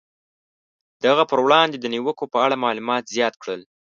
د 1.01 1.03
هغه 1.11 1.23
پر 1.31 1.39
وړاندې 1.45 1.77
د 1.79 1.85
نیوکو 1.93 2.25
په 2.33 2.37
اړه 2.45 2.61
معلومات 2.65 3.03
زیات 3.15 3.33
کړل. 3.41 3.61